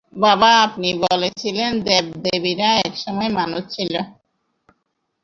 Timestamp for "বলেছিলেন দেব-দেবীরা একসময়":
1.05-3.31